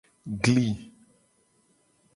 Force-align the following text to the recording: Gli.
Gli. 0.43 0.67